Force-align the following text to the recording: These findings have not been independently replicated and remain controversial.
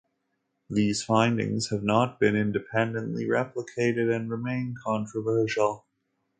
These 0.67 1.03
findings 1.03 1.69
have 1.69 1.83
not 1.83 2.19
been 2.19 2.35
independently 2.35 3.25
replicated 3.27 4.11
and 4.11 4.31
remain 4.31 4.73
controversial. 4.83 5.85